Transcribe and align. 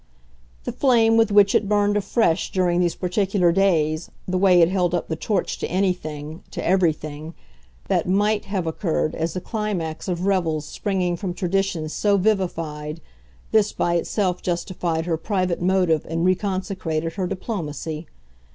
The 0.63 0.71
flame 0.71 1.15
with 1.15 1.31
which 1.31 1.53
it 1.53 1.69
burned 1.69 1.95
afresh 1.95 2.51
during 2.51 2.79
these 2.79 2.95
particular 2.95 3.51
days, 3.51 4.09
the 4.27 4.39
way 4.39 4.59
it 4.59 4.67
held 4.67 4.95
up 4.95 5.09
the 5.09 5.15
torch 5.15 5.59
to 5.59 5.69
anything, 5.69 6.41
to 6.49 6.65
everything, 6.65 7.35
that 7.87 8.07
MIGHT 8.09 8.45
have 8.45 8.65
occurred 8.65 9.13
as 9.13 9.35
the 9.35 9.41
climax 9.41 10.07
of 10.07 10.25
revels 10.25 10.65
springing 10.65 11.17
from 11.17 11.35
traditions 11.35 11.93
so 11.93 12.17
vivified 12.17 12.99
this 13.51 13.73
by 13.73 13.93
itself 13.93 14.41
justified 14.41 15.05
her 15.05 15.17
private 15.17 15.61
motive 15.61 16.07
and 16.09 16.25
reconsecrated 16.25 17.13
her 17.13 17.27
diplomacy. 17.27 18.07